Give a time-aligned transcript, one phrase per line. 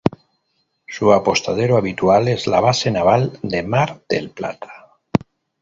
[0.87, 4.95] Su apostadero habitual es la Base Naval de Mar del Plata.